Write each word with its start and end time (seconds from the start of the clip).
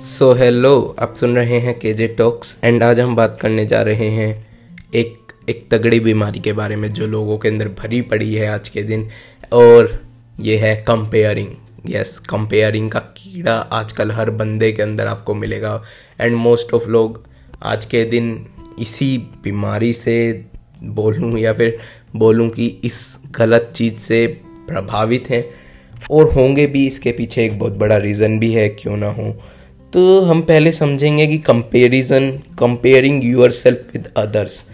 सो 0.00 0.32
so, 0.32 0.38
hello 0.38 0.96
आप 0.98 1.14
सुन 1.14 1.36
रहे 1.36 1.58
हैं 1.58 1.78
के 1.78 1.94
जे 1.94 2.08
टॉक्स 2.08 2.58
एंड 2.64 2.82
आज 2.82 3.00
हम 3.00 3.16
बात 3.16 3.38
करने 3.40 3.66
जा 3.66 3.82
रहे 3.82 4.08
हैं 4.10 4.46
एक 4.94 5.32
एक 5.48 5.68
तगड़ी 5.70 6.00
बीमारी 6.00 6.40
के 6.40 6.52
बारे 6.52 6.76
में 6.76 6.92
जो 6.92 7.06
लोगों 7.06 7.38
के 7.38 7.48
अंदर 7.48 7.68
भरी 7.68 8.00
पड़ी 8.00 8.34
है 8.34 8.46
आज 8.48 8.68
के 8.68 8.82
दिन 8.82 9.08
और 9.52 10.02
ये 10.40 10.56
है 10.56 10.76
कंपेयरिंग 10.76 11.48
यस 11.86 12.18
कंपेयरिंग 12.18 12.90
का 12.90 12.98
कीड़ा 12.98 13.54
आजकल 13.54 14.10
हर 14.10 14.30
बंदे 14.30 14.72
के 14.72 14.82
अंदर 14.82 15.06
आपको 15.06 15.34
मिलेगा 15.34 15.82
एंड 16.20 16.36
मोस्ट 16.36 16.74
ऑफ़ 16.74 16.88
लोग 16.88 17.26
आज 17.62 17.86
के 17.86 18.04
दिन 18.04 18.46
इसी 18.78 19.18
बीमारी 19.18 19.92
से 19.92 20.44
बोलूँ 20.82 21.38
या 21.38 21.52
फिर 21.52 21.78
बोलूँ 22.16 22.50
कि 22.50 22.80
इस 22.84 23.18
गलत 23.30 23.72
चीज़ 23.76 23.98
से 23.98 24.26
प्रभावित 24.68 25.30
हैं 25.30 25.50
और 26.10 26.32
होंगे 26.32 26.66
भी 26.66 26.86
इसके 26.86 27.12
पीछे 27.12 27.44
एक 27.44 27.58
बहुत 27.58 27.72
बड़ा 27.72 27.96
रीज़न 27.96 28.38
भी 28.38 28.52
है 28.52 28.68
क्यों 28.68 28.96
ना 28.96 29.10
हो। 29.12 29.42
तो 29.92 30.20
हम 30.20 30.42
पहले 30.42 30.72
समझेंगे 30.72 31.26
कि 31.26 31.38
comparison 31.38 32.30
comparing 32.58 33.24
yourself 33.50 33.90
with 33.92 34.08
others 34.16 34.66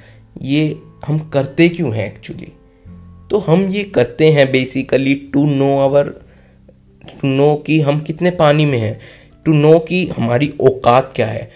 ये 0.42 0.76
हम 1.06 1.18
करते 1.18 1.68
क्यों 1.68 1.94
हैं 1.94 2.06
एक्चुअली 2.06 2.52
तो 3.30 3.38
हम 3.38 3.62
ये 3.62 3.84
करते 3.84 4.30
हैं 4.32 4.52
basically 4.52 5.14
to 5.14 5.46
know 5.46 5.78
our 5.78 6.08
to 7.06 7.28
know 7.28 7.54
कि 7.54 7.80
हम 7.80 8.00
कितने 8.00 8.30
पानी 8.30 8.64
में 8.64 8.78
हैं 8.78 9.00
टू 9.44 9.52
नो 9.52 9.78
कि 9.78 10.06
हमारी 10.06 10.54
औकात 10.60 11.12
क्या 11.16 11.26
है। 11.26 11.50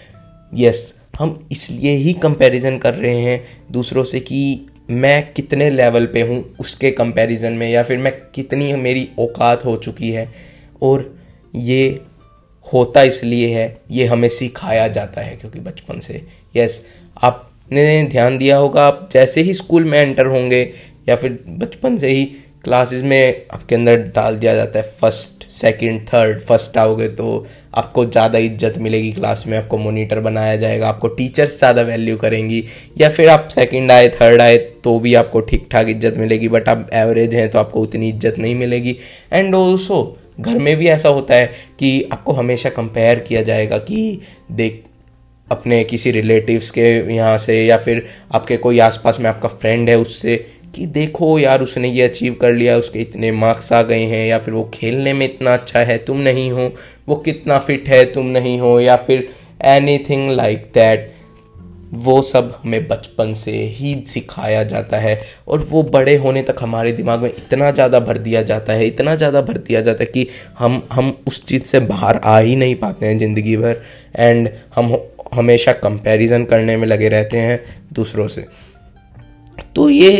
यस 0.53 0.93
yes, 0.93 1.21
हम 1.21 1.47
इसलिए 1.51 1.91
ही 1.91 2.13
कंपैरिजन 2.13 2.77
कर 2.77 2.93
रहे 2.93 3.17
हैं 3.17 3.43
दूसरों 3.71 4.03
से 4.03 4.19
कि 4.19 4.65
मैं 4.89 5.33
कितने 5.33 5.69
लेवल 5.69 6.05
पे 6.05 6.21
हूँ 6.21 6.55
उसके 6.59 6.91
कंपैरिजन 6.91 7.53
में 7.53 7.69
या 7.69 7.83
फिर 7.83 7.97
मैं 7.97 8.13
कितनी 8.35 8.73
मेरी 8.73 9.09
औकात 9.19 9.65
हो 9.65 9.77
चुकी 9.77 10.11
है। 10.11 10.31
और 10.81 11.19
ये 11.55 11.99
होता 12.65 13.01
इसलिए 13.03 13.47
है, 13.49 13.81
ये 13.91 14.05
हमें 14.05 14.29
सिखाया 14.29 14.87
जाता 14.89 15.21
है, 15.21 15.35
क्योंकि 15.35 15.59
बचपन 15.61 15.99
से। 15.99 16.21
यस 16.55 16.83
आपने 17.17 18.07
ध्यान 18.11 18.37
दिया 18.37 18.57
होगा, 18.57 18.81
आप 18.81 19.09
जैसे 19.11 19.41
ही 19.41 19.53
स्कूल 19.53 19.85
में 19.85 19.99
एंटर 19.99 20.25
होंगे, 20.27 20.61
या 21.09 21.15
फिर 21.15 21.43
बचपन 21.49 21.97
से 21.97 22.09
ही 22.09 22.25
क्लासेस 22.63 23.03
में 23.03 23.45
आपके 23.53 23.75
अंदर 23.75 24.01
डाल 24.15 24.35
दिया 24.37 24.53
जाता 24.55 24.79
है 24.79 24.91
फ़र्स्ट 24.99 25.47
सेकंड 25.51 26.01
थर्ड 26.07 26.39
फ़र्स्ट 26.41 26.77
आओगे 26.77 27.07
तो 27.09 27.47
आपको 27.75 28.05
ज़्यादा 28.05 28.37
इज़्ज़त 28.37 28.77
मिलेगी 28.77 29.11
क्लास 29.11 29.43
में, 29.47 29.57
आपको 29.57 29.77
मोनीटर 29.77 30.19
बनाया 30.19 30.55
जाएगा, 30.55 30.87
आपको 30.87 31.07
टीचर्स 31.09 31.57
ज़्यादा 31.57 31.81
वैल्यू 31.81 32.17
करेंगी, 32.17 32.63
या 32.97 33.09
फिर 33.09 33.29
आप 33.29 33.47
सेकंड 33.51 33.91
आए 33.91 34.07
थर्ड 34.11 34.41
आए 34.41 34.57
तो 34.83 34.97
भी 34.99 35.13
आपको 35.15 35.39
ठीक 35.41 35.67
ठाक 35.71 35.89
इज़्ज़त 35.89 36.17
मिलेगी 36.17 36.47
बट 36.49 36.69
आप 36.69 36.89
एवरेज 36.93 37.35
हैं 37.35 37.49
तो 37.49 37.59
आपको 37.59 37.81
उतनी 37.81 38.09
इज़्ज़त 38.09 38.39
नहीं 38.39 38.55
मिलेगी। 38.55 38.97
एंड 39.33 39.55
ऑल्सो 39.55 40.17
घर 40.41 40.57
में 40.57 40.75
भी 40.77 40.87
ऐसा 40.87 41.09
होता 41.09 41.35
है 41.35 41.45
कि 41.79 42.09
आपको 42.11 42.33
हमेशा 42.33 42.69
कंपेयर 42.69 43.19
किया 43.19 43.41
जाएगा 43.41 43.77
कि 43.77 44.19
देख, 44.51 44.83
अपने 45.47 45.83
किसी 45.83 46.11
रिलेटिव्स 46.11 46.69
के 46.71 46.89
यहाँ 47.15 47.37
से 47.37 47.63
या 47.65 47.77
फिर 47.77 48.05
आपके 48.31 48.57
कोई 48.57 48.79
आसपास 48.79 49.19
में 49.19 49.29
आपका 49.29 49.49
फ्रेंड 49.49 49.89
है 49.89 49.97
उससे 49.97 50.35
कि 50.75 50.85
देखो 50.87 51.37
यार, 51.39 51.61
उसने 51.61 51.87
ये 51.87 52.03
अचीव 52.03 52.33
कर 52.41 52.53
लिया, 52.53 52.77
उसके 52.77 52.99
इतने 52.99 53.31
मार्क्स 53.31 53.71
आ 53.73 53.81
गए 53.81 54.03
हैं 54.05 54.25
या 54.27 54.37
फिर 54.39 54.53
वो 54.53 54.63
खेलने 54.73 55.13
में 55.13 55.25
इतना 55.25 55.53
अच्छा 55.53 55.79
है, 55.79 55.97
तुम 55.97 56.17
नहीं 56.17 56.49
हो, 56.51 56.71
वो 57.07 57.15
कितना 57.15 57.57
फिट 57.59 57.89
है, 57.89 58.03
तुम 58.05 58.25
नहीं 58.27 58.59
हो 58.59 58.79
या 58.79 58.95
फिर 58.97 59.27
एनी 59.65 59.97
थिंग 60.09 60.31
लाइक 60.31 60.71
दैट 60.73 61.11
वो 61.93 62.21
सब 62.21 62.59
हमें 62.63 62.87
बचपन 62.87 63.33
से 63.33 63.51
ही 63.51 63.93
सिखाया 64.07 64.63
जाता 64.63 64.97
है 64.97 65.19
और 65.47 65.59
वो 65.59 65.83
बड़े 65.83 66.15
होने 66.15 66.41
तक 66.41 66.55
हमारे 66.61 66.91
दिमाग 66.91 67.19
में 67.19 67.29
इतना 67.29 67.71
ज़्यादा 67.71 67.99
भर 67.99 68.17
दिया 68.17 68.41
जाता 68.41 68.73
है, 68.73 68.85
इतना 68.87 69.15
ज़्यादा 69.15 69.41
भर 69.41 69.57
दिया 69.57 69.81
जाता 69.81 70.03
है 70.03 70.11
कि 70.13 70.27
हम 70.59 70.81
हम 70.91 71.17
उस 71.27 71.43
चीज़ 71.45 71.63
से 71.63 71.79
बाहर 71.79 72.17
आ 72.23 72.37
ही 72.39 72.55
नहीं 72.55 72.75
पाते 72.75 73.05
हैं 73.05 73.17
ज़िंदगी 73.17 73.57
भर 73.57 73.81
एंड 74.15 74.49
हम 74.75 74.97
हमेशा 75.33 75.71
कंपैरिजन 75.73 76.45
करने 76.45 76.77
में 76.77 76.87
लगे 76.87 77.09
रहते 77.09 77.37
हैं 77.37 77.59
दूसरों 77.93 78.27
से। 78.27 78.45
तो 79.75 79.89
ये 79.89 80.11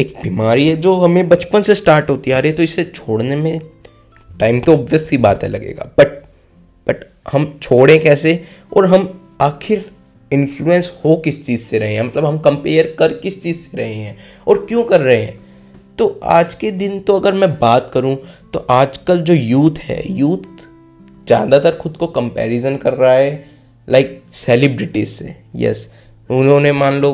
एक 0.00 0.14
बीमारी 0.22 0.68
है 0.68 0.76
जो 0.76 0.94
हमें 0.96 1.28
बचपन 1.28 1.62
से 1.62 1.74
स्टार्ट 1.74 2.10
होती 2.10 2.30
आ 2.30 2.38
रही 2.38 2.50
है 2.50 2.56
तो 2.56 2.62
इसे 2.62 2.84
छोड़ने 2.84 3.36
में 3.36 3.60
टाइम 4.40 4.60
तो 4.60 4.72
ऑब्वियस 4.72 5.08
सी 5.08 5.16
बात 5.18 5.42
है 5.42 5.48
लगेगा 5.48 5.90
बट 5.98 6.22
बट 6.86 7.04
हम 7.32 7.58
छोड़ें 7.62 8.00
कैसे 8.00 8.40
और 8.76 8.86
हम 8.86 9.08
आखिर 9.40 9.90
इन्फ्लुएंस 10.30 10.92
हो 11.04 11.16
किस 11.16 11.44
चीज़ 11.46 11.60
से 11.60 11.78
रहे 11.78 11.94
हैं? 11.94 12.02
मतलब 12.02 12.24
हम 12.24 12.38
कंपेयर 12.38 12.94
कर 12.98 13.12
किस 13.14 13.42
चीज़ 13.42 13.56
से 13.58 13.76
रहे 13.76 13.94
हैं 13.94 14.16
और 14.48 14.64
क्यों 14.66 14.84
कर 14.84 15.00
रहे 15.00 15.22
हैं? 15.22 15.38
तो 15.98 16.20
आज 16.24 16.54
के 16.54 16.70
दिन 16.70 16.98
तो 17.00 17.16
अगर 17.16 17.32
मैं 17.32 17.50
बात 17.58 17.90
करूँ 17.94 18.16
तो 18.52 18.66
आजकल 18.70 19.20
जो 19.20 19.34
यूथ 19.34 19.78
है 19.80 20.02
यूथ 20.12 20.66
ज़्यादातर 21.26 21.76
खुद 21.76 21.96
को 21.96 22.06
कंपैरिजन 22.06 22.76
कर 22.76 22.94
रहा 22.94 23.12
है 23.12 23.44
लाइक 23.88 24.20
सेलिब्रिटीज 24.32 25.08
से। 25.08 25.34
यस 25.56 25.88
उन्होंने 26.30 26.72
मान 26.72 26.94
लो 26.94 27.12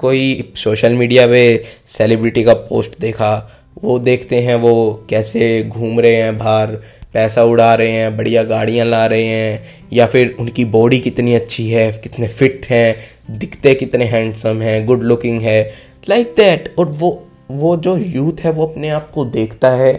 कोई 0.00 0.52
सोशल 0.56 0.92
मीडिया 0.92 1.26
पे 1.26 1.42
सेलिब्रिटी 1.88 2.44
का 2.44 2.54
पोस्ट 2.54 2.98
देखा, 3.00 3.56
वो 3.82 3.98
देखते 3.98 4.40
हैं 4.40 4.54
वो 4.54 5.06
कैसे 5.10 5.62
घूम 5.64 6.00
रहे 6.00 6.14
हैं 6.14 6.36
बाहर 6.38 6.78
पैसा 7.14 7.44
उड़ा 7.44 7.74
रहे 7.74 7.90
हैं, 7.90 8.16
बढ़िया 8.16 8.42
गाड़ियाँ 8.44 8.86
ला 8.86 9.04
रहे 9.06 9.24
हैं, 9.24 9.62
या 9.92 10.06
फिर 10.06 10.34
उनकी 10.40 10.64
बॉडी 10.66 10.98
कितनी 11.00 11.34
अच्छी 11.34 11.68
है, 11.68 11.90
कितने 11.92 12.28
फिट 12.28 12.66
हैं, 12.70 12.96
दिखते 13.38 13.74
कितने 13.74 14.04
हैंडसम 14.04 14.60
हैं, 14.62 14.84
गुड 14.86 15.02
लुकिंग 15.02 15.40
है 15.40 15.62
लाइक 16.08 16.26
like 16.26 16.36
दैट 16.36 16.74
और 16.78 16.86
वो 16.88 17.10
वो 17.50 17.76
जो 17.76 17.96
यूथ 17.96 18.40
है 18.40 18.50
वो 18.50 18.66
अपने 18.66 18.88
आप 18.88 19.10
को 19.10 19.24
देखता 19.26 19.70
है, 19.70 19.92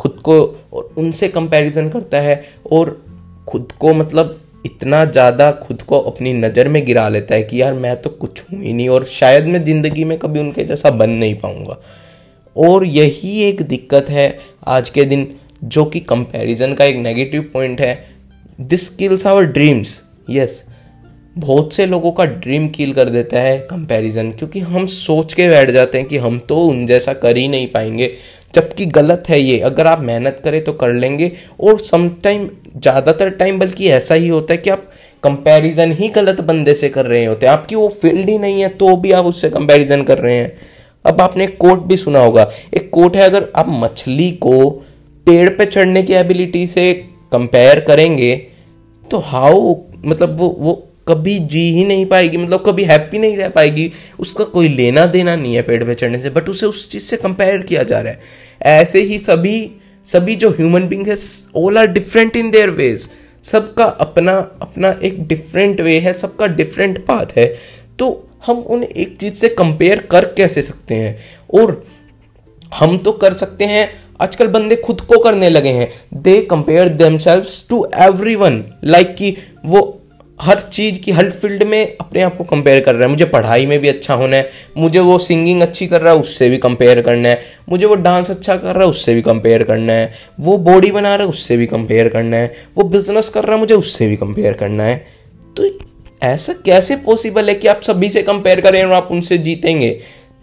खुद 0.00 0.18
को 0.24 0.34
और 0.72 0.92
उनसे 0.98 1.28
कंपैरिजन 1.28 1.88
करता 1.88 2.20
है, 2.20 2.44
और 2.72 3.00
खुद 3.48 3.72
को 3.80 3.94
मतलब 3.94 4.38
इतना 4.66 5.04
ज़्यादा 5.04 5.50
खुद 5.52 5.82
को 5.82 5.98
अपनी 6.00 6.32
नज़र 6.32 6.68
में 6.68 6.84
गिरा 6.86 7.08
लेता 7.08 7.34
है 7.34 7.42
कि 7.42 7.60
यार 7.62 7.74
मैं 7.74 7.96
तो 8.02 8.10
कुछ 8.10 8.42
हूँ 8.42 8.62
ही 8.62 8.72
नहीं 8.72 8.88
और 8.88 9.04
शायद 9.06 9.46
मैं 9.46 9.62
ज़िंदगी 9.64 10.04
में 10.04 10.16
कभी 10.18 10.40
उनके 10.40 10.64
जैसा 10.64 10.90
बन 10.90 11.10
नहीं 11.10 11.34
पाऊँगा। 11.34 11.76
और 12.56 12.84
यही 12.86 13.40
एक 13.42 13.62
दिक्कत 13.62 14.10
है 14.10 14.38
आज 14.66 14.90
के 14.90 15.04
दिन 15.04 15.26
जो 15.62 15.84
कि 15.84 16.00
कंपैरिजन 16.00 16.74
का 16.74 16.84
एक 16.84 16.96
नेगेटिव 16.96 17.50
पॉइंट 17.52 17.80
है. 17.80 17.98
This 18.60 18.88
kills 18.88 19.26
our 19.26 19.44
dreams 19.44 20.00
yes 20.30 20.64
बहुत 21.36 21.72
से 21.72 21.86
लोगों 21.86 22.10
का 22.12 22.24
ड्रीम 22.24 22.68
किल 22.68 22.92
कर 22.92 23.08
देता 23.08 23.40
है 23.40 23.58
कंपैरिजन 23.60 24.30
क्योंकि 24.32 24.60
हम 24.60 24.86
सोच 24.86 25.34
के 25.34 25.48
बैठ 25.48 25.70
जाते 25.70 25.98
हैं 25.98 26.06
कि 26.08 26.16
हम 26.16 26.38
तो 26.38 26.56
उन 26.60 26.84
जैसा 26.86 27.12
कर 27.14 27.36
ही 27.36 27.46
नहीं 27.48 27.66
पाएँगे, 27.66 28.10
जबकि 28.54 28.86
गलत 28.86 29.24
है 29.28 29.40
ये. 29.40 29.58
अगर 29.60 29.86
आप 29.86 30.00
मेहनत 30.00 30.40
करें 30.44 30.62
तो 30.64 30.72
कर 30.72 30.92
लेंगे, 30.92 31.30
और 31.60 31.78
समटाइम 31.80 32.48
ज़्यादातर 32.76 33.30
टाइम 33.30 33.58
बल्कि 33.58 33.88
ऐसा 33.88 34.14
ही 34.14 34.28
होता 34.28 34.54
है 34.54 34.58
कि 34.58 34.70
आप 34.70 34.90
कंपैरिजन 35.22 35.92
ही 35.92 36.08
गलत 36.08 36.40
बंदे 36.40 36.74
से 36.74 36.88
कर 36.88 37.06
रहे 37.06 37.24
होते 37.24 37.46
हैं. 37.46 37.52
आपकी 37.52 37.74
वो 37.74 37.88
फ़ील्ड 38.02 38.28
ही 38.28 38.38
नहीं 38.38 38.60
है 38.60 38.68
तो 38.70 38.96
भी 38.96 39.12
आप 39.12 39.26
उससे 39.26 39.50
कंपैरिजन 39.50 40.02
कर 40.02 40.18
रहे 40.18 40.36
हैं. 40.36 40.52
अब 41.04 41.20
आपने 41.20 41.44
एक 41.44 41.56
कोट 41.58 41.82
भी 41.82 41.96
सुना 41.96 42.20
होगा. 42.20 42.50
एक 42.74 42.90
कोट 42.90 43.16
है, 43.16 43.22
अगर 43.22 43.48
आप 43.56 43.66
मछली 43.70 44.30
को 44.32 44.84
पेड़ 45.28 45.48
पे 45.48 45.66
चढ़ने 45.66 46.02
की 46.02 46.12
एबिलिटी 46.12 46.66
से 46.66 46.92
कंपेयर 47.32 47.80
करेंगे 47.80 48.36
तो 49.10 49.18
हाउ 49.18 49.74
मतलब 50.04 50.36
वो 50.36 50.48
वो 50.58 50.72
कभी 51.08 51.38
जी 51.38 51.62
ही 51.74 51.84
नहीं 51.84 52.06
पाएगी 52.06 52.36
मतलब 52.36 52.62
कभी 52.66 52.84
हैप्पी 52.84 53.18
नहीं 53.18 53.36
रह 53.36 53.48
पाएगी। 53.48 53.90
उसका 54.18 54.44
कोई 54.44 54.68
लेना 54.68 55.04
देना 55.06 55.36
नहीं 55.36 55.54
है 55.54 55.62
पेड़ 55.62 55.82
पे 55.84 55.94
चढ़ने 55.94 56.20
से 56.20 56.30
बट 56.30 56.48
उसे 56.48 56.66
उस 56.66 56.90
चीज़ 56.90 57.02
से 57.02 57.16
कंपेयर 57.16 57.62
किया 57.62 57.82
जा 57.82 58.00
रहा 58.00 58.12
है। 58.12 58.20
ऐसे 58.62 59.02
ही 59.02 59.18
सभी 59.18 59.70
सभी 60.06 60.36
जो 60.36 60.50
ह्यूमन 60.50 60.86
बींग 60.88 61.06
है 61.06 61.16
all 61.56 61.78
are 61.78 61.86
different 61.86 62.36
in 62.36 62.50
their 62.50 62.70
ways 62.70 63.08
सबका 63.44 63.84
अपना 63.84 64.36
अपना 64.62 64.94
एक 65.02 65.26
डिफरेंट 65.26 65.80
वे 65.80 65.98
है, 66.00 66.12
सबका 66.12 66.46
डिफरेंट 66.46 67.04
पाथ 67.06 67.36
है। 67.36 67.46
तो 67.98 68.28
हम 68.46 68.58
उन्हें 68.58 68.90
एक 68.90 69.16
चीज़ 69.16 69.34
से 69.34 69.48
कंपेयर 69.48 69.98
कर 70.00 70.24
कैसे 70.36 70.62
सकते 70.62 70.94
हैं? 70.94 71.18
और 71.54 71.86
हम 72.74 72.98
तो 72.98 73.12
कर 73.12 73.32
सकते 73.32 73.64
हैं 73.64 73.88
आजकल 74.20 74.48
बंदे 74.48 74.76
खुद 74.76 75.00
को 75.00 75.18
करने 75.18 75.48
लगे 75.50 75.68
हैं। 75.68 75.88
They 76.14 76.40
compare 76.40 76.88
themselves 76.88 77.46
to 77.68 77.86
everyone 78.34 78.64
like 78.84 79.14
कि 79.14 79.36
वो 79.66 79.94
हर 80.40 80.60
चीज़ 80.62 81.00
की, 81.00 81.12
हर 81.12 81.30
फ़ील्ड 81.30 81.62
में 81.62 81.96
अपने 82.00 82.22
आप 82.22 82.36
को 82.36 82.44
कंपेयर 82.44 82.80
कर 82.80 82.94
रहा 82.94 83.02
है। 83.02 83.08
मुझे 83.08 83.24
पढ़ाई 83.24 83.66
में 83.66 83.78
भी 83.78 83.88
अच्छा 83.88 84.14
होना 84.14 84.36
है, 84.36 84.50
मुझे 84.76 85.00
वो 85.00 85.18
सिंगिंग 85.18 85.62
अच्छी 85.62 85.86
कर 85.86 86.00
रहा 86.00 86.12
है, 86.12 86.20
उससे 86.20 86.48
भी 86.50 86.58
कंपेयर 86.58 87.00
करना 87.02 87.28
है। 87.28 87.40
मुझे 87.68 87.86
वो 87.86 87.94
डांस 87.94 88.30
अच्छा 88.30 88.56
कर 88.56 88.74
रहा 88.74 88.84
है, 88.84 88.88
उससे 88.88 89.14
भी 89.14 89.22
कंपेयर 89.22 89.62
करना 89.62 89.92
है। 89.92 90.12
वो 90.40 90.56
बॉडी 90.58 90.90
बना 90.90 91.14
रहा 91.14 91.24
है, 91.24 91.30
उससे 91.30 91.56
भी 91.56 91.66
कंपेयर 91.66 92.08
करना 92.08 92.36
है। 92.36 92.52
वो 92.76 92.84
बिज़नेस 92.84 93.28
कर 93.28 93.44
रहा 93.44 93.54
है, 93.54 93.60
मुझे 93.60 93.74
उससे 93.74 94.08
भी 94.08 94.16
कंपेयर 94.16 94.52
करना 94.52 94.84
है। 94.84 95.06
तो 95.56 95.68
ऐसा 96.22 96.52
कैसे 96.64 96.96
पॉसिबल 96.96 97.48
है 97.48 97.54
कि 97.54 97.68
आप 97.68 97.80
सभी 97.82 98.10
से 98.10 98.22
कंपेयर 98.22 98.60
करें 98.60 98.82
और 98.84 98.92
आप 98.92 99.08
उनसे 99.10 99.38
जीतेंगे? 99.38 99.98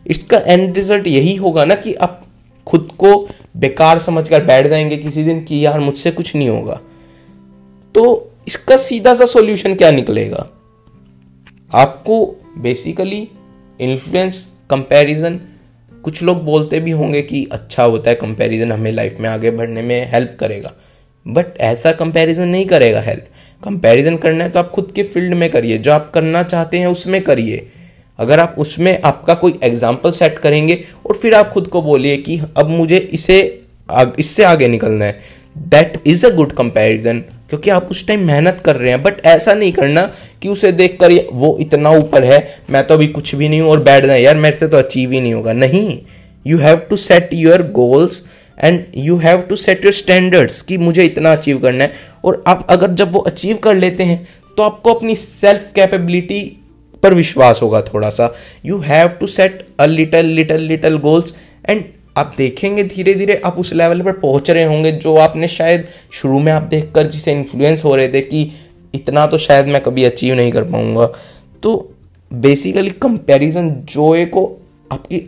इसका 0.07 0.37
एंड 0.37 0.75
रिज़ल्ट 0.75 1.07
यही 1.07 1.35
होगा 1.35 1.65
ना 1.65 1.75
कि 1.75 1.93
आप 1.93 2.21
खुद 2.65 2.89
को 2.97 3.29
बेकार 3.57 3.99
समझकर 3.99 4.45
बैठ 4.45 4.67
जाएँगे 4.67 4.97
किसी 4.97 5.23
दिन 5.23 5.43
कि 5.43 5.65
यार 5.65 5.79
मुझसे 5.79 6.11
कुछ 6.11 6.35
नहीं 6.35 6.49
होगा। 6.49 6.81
तो 7.95 8.31
इसका 8.47 8.77
सीधा 8.77 9.15
सा 9.15 9.25
सॉल्यूशन 9.25 9.75
क्या 9.75 9.91
निकलेगा? 9.91 10.49
आपको 11.73 12.35
बेसिकली 12.57 13.27
इन्फ्लुएंस 13.81 14.53
कंपैरिजन 14.69 15.39
कुछ 16.03 16.23
लोग 16.23 16.43
बोलते 16.43 16.79
भी 16.79 16.91
होंगे 16.91 17.21
कि 17.21 17.47
अच्छा 17.51 17.83
होता 17.83 18.09
है 18.09 18.15
कंपैरिजन 18.15 18.71
हमें 18.71 18.91
लाइफ 18.91 19.17
में 19.19 19.29
आगे 19.29 19.51
बढ़ने 19.51 19.81
में 19.81 20.11
हेल्प 20.11 20.37
करेगा। 20.39 20.73
बट 21.27 21.45
ऐसा 21.57 21.91
कंपैरिजन 21.91 22.47
नहीं 22.47 22.65
करेगा 22.65 23.01
हेल्प 23.01 23.27
कंपैरिजन 23.63 24.17
करना 24.17 24.43
है 24.43 24.49
तो 24.49 24.59
आप 24.59 24.71
खुद 24.71 24.91
के 24.95 25.03
फ़ील्ड 25.03 25.33
में 25.33 25.49
करिए। 25.49 25.77
जो 25.77 25.91
आप 25.91 26.11
करना 26.13 26.43
चाहते 26.43 26.79
हैं, 26.79 26.87
उसमें 26.87 27.21
करिए। 27.21 27.67
अगर 28.19 28.39
आप 28.39 28.55
उसमें 28.57 28.99
आपका 29.01 29.33
कोई 29.33 29.59
एग्ज़ाम्पल 29.63 30.11
सेट 30.11 30.39
करेंगे 30.39 30.83
और 31.05 31.15
फिर 31.15 31.33
आप 31.33 31.49
खुद 31.49 31.67
को 31.67 31.81
बोलिए 31.81 32.17
कि 32.17 32.39
अब 32.57 32.69
मुझे 32.69 32.97
इसे 32.97 33.39
इससे 34.19 34.43
आगे 34.43 34.67
निकलना 34.67 35.05
है 35.05 35.19
that 35.55 36.01
is 36.07 36.25
a 36.25 36.29
good 36.35 36.51
comparison 36.53 37.19
क्योंकि 37.49 37.69
आप 37.69 37.87
उस 37.91 38.05
टाइम 38.07 38.25
मेहनत 38.27 38.61
कर 38.65 38.75
रहे 38.75 38.91
हैं 38.91 39.01
बट 39.03 39.25
ऐसा 39.25 39.53
नहीं 39.53 39.71
करना 39.73 40.09
कि 40.41 40.49
उसे 40.49 40.71
देख 40.71 40.97
कर 41.01 41.11
वो 41.33 41.57
इतना 41.61 41.89
ऊपर 41.89 42.23
है, 42.23 42.39
मैं 42.69 42.85
तो 42.87 42.93
अभी 42.93 43.07
कुछ 43.07 43.33
भी 43.35 43.49
नहीं 43.49 43.61
हूँ 43.61 43.69
और 43.71 43.83
बैठ 43.83 44.05
जाए 44.05 44.21
यार 44.21 44.37
मेरे 44.37 44.55
से 44.55 44.67
तो 44.67 44.77
अचीव 44.77 45.11
ही 45.11 45.21
नहीं 45.21 45.33
होगा। 45.33 45.53
नहीं 45.53 45.99
you 46.45 46.57
have 46.57 46.77
to 46.89 46.97
set 46.97 47.29
your 47.33 47.61
goals 47.71 48.23
and 48.57 48.83
you 48.97 49.17
have 49.17 49.41
to 49.41 49.55
set 49.57 49.85
your 49.85 49.93
standards 49.93 50.61
कि 50.61 50.77
मुझे 50.77 51.03
इतना 51.03 51.31
अचीव 51.31 51.59
करना 51.59 51.83
है। 51.83 51.93
और 52.25 52.43
आप 52.47 52.65
अगर 52.69 52.93
जब 52.93 53.11
वो 53.11 53.19
अचीव 53.21 53.57
कर 53.63 53.75
लेते 53.75 54.03
हैं 54.03 54.27
तो 54.57 54.63
आपको 54.63 54.93
अपनी 54.93 55.15
सेल्फ 55.15 55.71
कैपेबिलिटी 55.75 56.41
पर 57.03 57.13
विश्वास 57.13 57.59
होगा 57.61 57.81
थोड़ा 57.83 58.09
सा। 58.09 58.33
You 58.65 58.77
have 58.79 59.07
to 59.19 59.27
set 59.27 59.65
a 59.79 59.85
little 59.85 60.25
little 60.25 60.61
little 60.61 60.97
goals 60.97 61.35
and 61.69 61.83
आप 62.17 62.33
देखेंगे 62.37 62.83
धीरे 62.83 63.13
धीरे 63.13 63.41
आप 63.45 63.57
उस 63.57 63.73
लेवल 63.73 64.01
पर 64.01 64.11
पहुँच 64.11 64.49
रहे 64.49 64.63
होंगे 64.63 64.91
जो 64.91 65.15
आपने 65.17 65.47
शायद 65.47 65.87
शुरू 66.13 66.39
में 66.39 66.51
आप 66.51 66.63
देखकर 66.63 67.07
जिसे 67.07 67.31
इन्फ्लुएंस 67.31 67.83
हो 67.85 67.95
रहे 67.95 68.07
थे 68.09 68.21
कि 68.21 68.51
इतना 68.93 69.25
तो 69.27 69.37
शायद 69.37 69.67
मैं 69.67 69.81
कभी 69.81 70.03
अचीव 70.03 70.35
नहीं 70.35 70.51
कर 70.51 70.63
पाऊँगा। 70.63 71.05
तो 71.63 71.95
बेसिकली 72.31 72.89
कंपैरिजन 72.91 73.69
जोए 73.89 74.25
को 74.25 74.45
आपकी 74.91 75.21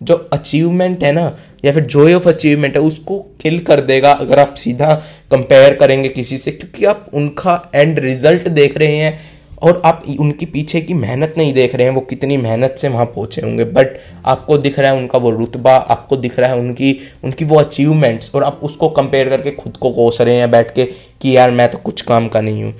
जो 0.00 0.14
अचीवमेंट 0.32 1.04
है 1.04 1.12
ना, 1.12 1.36
या 1.64 1.72
फिर 1.72 1.84
जॉय 1.84 2.14
ऑफ़ 2.14 2.28
अचीवमेंट 2.28 2.76
है, 2.76 2.82
उसको 2.82 3.18
किल 3.40 3.58
कर 3.60 3.80
देगा 3.80 4.10
अगर 4.10 4.38
आप 4.38 4.54
सीधा 4.54 4.94
कंपेयर 5.30 5.74
करेंगे 5.74 6.08
किसी 6.08 6.38
से, 6.38 6.50
क्योंकि 6.50 6.84
आप 6.84 7.06
उनका 7.14 7.70
एंड 7.74 7.98
रिज़ल्ट 7.98 8.48
देख 8.48 8.76
रहे 8.78 8.96
हैं। 8.96 9.18
और 9.62 9.80
आप 9.84 10.02
उनकी 10.20 10.46
पीछे 10.46 10.80
की 10.80 10.94
मेहनत 10.94 11.34
नहीं 11.38 11.52
देख 11.54 11.74
रहे 11.74 11.86
हैं, 11.86 11.94
वो 11.94 12.00
कितनी 12.00 12.36
मेहनत 12.36 12.76
से 12.78 12.88
वहाँ 12.88 13.04
पहुँचे 13.06 13.40
होंगे। 13.40 13.64
बट 13.66 13.96
आपको 14.26 14.58
दिख 14.58 14.78
रहा 14.78 14.90
है 14.90 14.96
उनका 14.96 15.18
वो 15.18 15.30
रुतबा, 15.30 15.74
आपको 15.74 16.16
दिख 16.16 16.38
रहा 16.38 16.50
है 16.50 16.58
उनकी 16.58 16.98
उनकी 17.24 17.44
वो 17.44 17.58
अचीवमेंट्स 17.58 18.34
और 18.34 18.44
आप 18.44 18.60
उसको 18.62 18.88
कंपेयर 18.90 19.28
करके 19.28 19.50
खुद 19.52 19.76
को 19.76 19.90
कोस 19.90 20.20
रहे 20.20 20.36
हैं 20.36 20.50
बैठ 20.50 20.74
के 20.74 20.84
कि 21.20 21.36
यार 21.36 21.50
मैं 21.50 21.70
तो 21.70 21.78
कुछ 21.78 22.02
काम 22.02 22.28
का 22.28 22.40
नहीं 22.40 22.62
हूँ। 22.64 22.74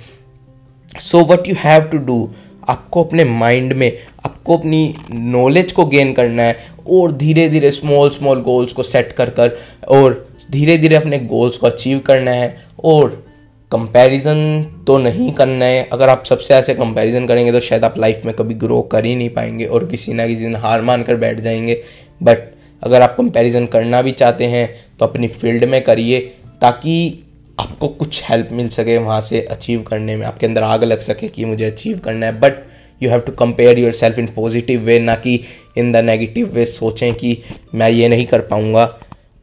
So 1.01 1.23
what 1.25 1.47
you 1.47 1.55
have 1.59 1.83
to 1.83 1.97
do 1.97 2.29
आपको 2.69 3.03
अपने 3.03 3.23
माइंड 3.23 3.73
में, 3.73 3.91
आपको 4.25 4.57
अपनी 4.57 4.95
नॉलेज 5.11 5.71
को 5.71 5.85
गेन 5.85 6.13
करना 6.13 6.43
है 6.43 6.55
और 6.89 7.11
धीरे 7.11 7.47
धीरे 7.49 7.71
स्मॉल 7.71 8.09
स्मॉल 8.09 8.41
गोल्स 8.41 8.73
को 8.73 8.83
सेट 8.83 9.11
कर 9.11 9.29
कर 9.29 9.57
और 9.89 10.25
धीरे 10.51 10.77
धीरे 10.77 10.95
अपने 10.95 11.19
गोल्स 11.19 11.57
को 11.57 11.67
अचीव 11.67 11.99
करना 11.99 12.31
है 12.31 12.55
और 12.83 13.23
कंपैरिजन 13.71 14.63
तो 14.87 14.97
नहीं 14.97 15.31
करना 15.31 15.65
है। 15.65 15.81
अगर 15.93 16.09
आप 16.09 16.23
सबसे 16.25 16.53
ऐसे 16.53 16.73
कंपैरिजन 16.73 17.25
करेंगे 17.27 17.51
तो 17.51 17.59
शायद 17.59 17.83
आप 17.83 17.97
लाइफ 17.97 18.21
में 18.25 18.33
कभी 18.35 18.53
ग्रो 18.53 18.81
कर 18.81 19.05
ही 19.05 19.15
नहीं 19.15 19.29
पाएँगे 19.29 19.65
और 19.65 19.85
किसी 19.85 20.13
ना 20.13 20.27
किसी 20.27 20.43
दिन 20.43 20.55
हार 20.55 20.81
मान 20.81 21.03
कर 21.03 21.15
बैठ 21.15 21.39
जाएँगे। 21.39 21.81
बट 22.23 22.37
अगर 22.83 23.01
आप 23.01 23.15
कंपैरिजन 23.17 23.65
करना 23.65 24.01
भी 24.01 24.11
चाहते 24.11 24.45
हैं 24.45 24.69
तो 24.99 25.05
अपनी 25.05 25.27
फ़ील्ड 25.27 25.65
में 25.65 25.81
करिए 25.83 26.19
ताकि 26.61 27.23
आपको 27.59 27.87
कुछ 27.87 28.23
हेल्प 28.29 28.49
मिल 28.51 28.69
सके 28.69 28.97
वहाँ 28.97 29.19
से 29.21 29.41
अचीव 29.41 29.81
करने 29.81 30.15
में। 30.15 30.25
आपके 30.25 30.45
अंदर 30.45 30.63
आग 30.63 30.83
लग 30.83 30.99
सके 30.99 31.27
कि 31.27 31.45
मुझे 31.45 31.65
अचीव 31.65 31.99
करना 31.99 32.25
है। 32.25 32.39
But 32.39 32.65
you 33.01 33.09
have 33.09 33.19
to 33.19 33.31
compare 33.31 33.79
yourself 33.91 34.19
in 34.19 34.27
positive 34.27 34.81
way 34.81 34.99
ना 34.99 35.15
कि 35.15 35.39
इन 35.77 35.91
द 35.91 35.97
नेगेटिव 35.97 36.49
वे 36.49 36.65
सोचें 36.65 37.13
कि 37.13 37.37
मैं 37.75 37.89
ये 37.89 38.07
नहीं 38.07 38.25
कर 38.25 38.41
पाऊँगा। 38.41 38.83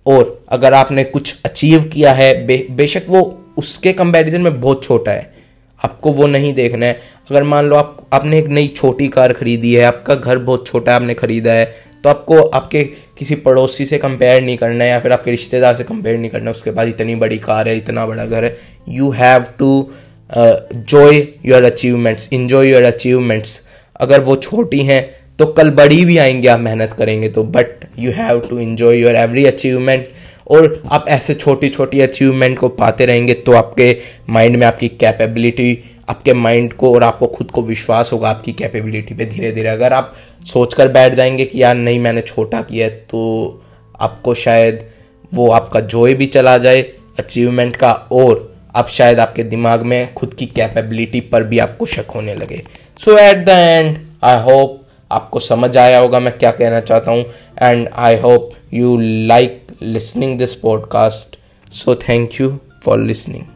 और 0.06 0.44
अगर 0.48 0.74
आपने 0.74 1.04
कुछ 1.04 1.34
अचीव 1.44 1.82
किया 1.84 2.12
है 2.12 2.46
बे, 2.46 2.66
बेशक 2.70 3.02
वो 3.08 3.22
उसके 3.56 3.92
कंपैरिजन 3.92 4.40
में 4.40 4.60
बहुत 4.60 4.84
छोटा 4.84 5.12
है। 5.12 5.32
आपको 5.80 6.12
वो 6.12 6.26
नहीं 6.26 6.52
देखना 6.54 6.86
है। 6.86 7.00
अगर 7.30 7.42
मान 7.42 7.64
लो 7.64 7.76
आप, 7.76 8.06
आपने 8.12 8.38
एक 8.38 8.46
नई 8.48 8.68
छोटी 8.68 9.08
कार 9.08 9.32
खरीदी 9.32 9.74
है, 9.74 9.84
आपका 9.84 10.14
घर 10.14 10.38
बहुत 10.38 10.66
छोटा 10.66 10.92
है, 10.92 10.96
आपने 10.96 11.14
खरीदा 11.14 11.52
है 11.52 11.92
तो 12.04 12.10
आपको 12.10 12.40
आपके 12.40 12.82
किसी 13.18 13.34
पड़ोसी 13.36 13.84
से 13.86 13.98
कंपेयर 13.98 14.42
नहीं 14.42 14.56
करना 14.58 14.84
है 14.84 14.90
या 14.90 14.98
फिर 15.00 15.12
आपके 15.12 15.30
रिश्तेदार 15.30 15.74
से 15.74 15.84
कंपेयर 15.84 16.18
नहीं 16.18 16.30
करना 16.30 16.44
है, 16.44 16.50
उसके 16.50 16.70
पास 16.70 16.88
इतनी 16.88 17.14
बड़ी 17.14 17.38
कार 17.38 17.68
है, 17.68 17.76
इतना 17.76 18.06
बड़ा 18.06 18.24
घर 18.26 18.44
है। 18.44 18.56
You 18.88 19.10
have 19.10 19.44
to 19.58 19.90
joy 20.30 21.26
your 21.46 21.64
achievements 21.64 22.28
enjoy 22.32 22.70
your 22.70 22.82
achievements 22.82 23.60
अगर 24.00 24.20
वो 24.20 24.36
छोटी 24.38 24.82
हैं 24.82 25.04
तो 25.38 25.46
कल 25.46 25.70
बड़ी 25.70 26.04
भी 26.04 26.16
आएँगी, 26.18 26.48
आप 26.48 26.60
मेहनत 26.60 26.92
करेंगे 26.92 27.28
तो 27.28 27.42
but 27.44 27.84
you 27.98 28.12
have 28.12 28.40
to 28.40 28.58
enjoy 28.58 28.96
your 28.96 29.16
every 29.16 29.44
achievement 29.46 30.06
और 30.48 30.82
आप 30.92 31.04
ऐसे 31.08 31.34
छोटी 31.34 31.68
छोटी 31.68 32.00
अचीवमेंट 32.00 32.58
को 32.58 32.68
पाते 32.68 33.06
रहेंगे 33.06 33.34
तो 33.34 33.52
आपके 33.52 33.98
माइंड 34.30 34.56
में 34.56 34.66
आपकी 34.66 34.88
कैपेबिलिटी 34.88 35.90
आपके 36.08 36.34
माइंड 36.34 36.72
को 36.72 36.94
और 36.94 37.04
आपको 37.04 37.26
खुद 37.26 37.50
को 37.50 37.62
विश्वास 37.62 38.12
होगा 38.12 38.30
आपकी 38.30 38.52
कैपेबिलिटी 38.52 39.14
पे 39.14 39.24
धीरे 39.24 39.52
धीरे 39.52 39.68
अगर 39.68 39.92
आप 39.92 40.14
सोच 40.44 40.74
कर 40.74 40.88
बैठ 40.88 41.14
जाएँगे 41.14 41.44
कि 41.44 41.62
यार 41.62 41.74
नहीं, 41.74 41.98
मैंने 41.98 42.20
छोटा 42.20 42.60
किया 42.60 42.88
तो 42.88 43.62
आपको 44.00 44.34
शायद 44.34 44.90
वो 45.34 45.50
आपका 45.50 45.80
जोय 45.80 46.14
भी 46.14 46.26
चला 46.26 46.58
जाए 46.58 46.82
अचीवमेंट 47.18 47.76
का 47.76 47.92
और 47.92 48.54
अब 48.74 48.86
शायद 48.86 49.20
आपके 49.20 49.44
दिमाग 49.44 49.82
में 49.82 50.14
खुद 50.14 50.34
की 50.34 50.46
कैपेबिलिटी 50.46 51.20
पर 51.20 51.42
भी 51.42 51.58
आपको 51.58 51.86
शक 51.86 52.06
होने 52.14 52.34
लगे। 52.34 52.62
So 52.98 53.18
at 53.18 53.36
the 53.36 53.48
end 53.48 53.98
I 54.22 54.40
hope 54.40 54.83
आपको 55.12 55.40
समझ 55.40 55.76
आया 55.76 55.98
होगा 55.98 56.20
मैं 56.20 56.38
क्या 56.38 56.50
कहना 56.50 56.80
चाहता 56.80 57.10
हूँ। 57.10 57.24
And 57.62 57.88
I 57.88 58.16
hope 58.16 58.50
you 58.72 58.96
like 59.00 59.66
listening 59.82 60.38
this 60.38 60.54
podcast 60.54 61.36
so 61.72 61.94
thank 61.94 62.40
you 62.40 62.58
for 62.84 62.98
listening 62.98 63.53